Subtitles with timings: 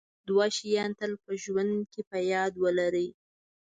[0.27, 3.07] دوه شیان تل په ژوند کې په یاد ولرئ.